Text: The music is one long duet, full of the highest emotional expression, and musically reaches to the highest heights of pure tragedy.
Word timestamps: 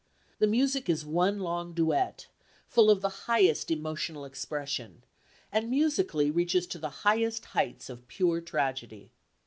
The 0.39 0.47
music 0.47 0.89
is 0.89 1.05
one 1.05 1.41
long 1.41 1.73
duet, 1.75 2.25
full 2.67 2.89
of 2.89 3.03
the 3.03 3.27
highest 3.29 3.69
emotional 3.69 4.25
expression, 4.25 5.03
and 5.51 5.69
musically 5.69 6.31
reaches 6.31 6.65
to 6.73 6.79
the 6.79 6.89
highest 7.05 7.45
heights 7.53 7.87
of 7.87 8.07
pure 8.07 8.41
tragedy. 8.41 9.11